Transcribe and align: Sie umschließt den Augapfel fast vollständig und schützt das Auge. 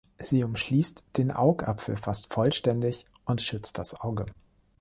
Sie 0.17 0.43
umschließt 0.43 1.05
den 1.19 1.31
Augapfel 1.31 1.95
fast 1.95 2.33
vollständig 2.33 3.05
und 3.25 3.39
schützt 3.39 3.77
das 3.77 4.01
Auge. 4.01 4.25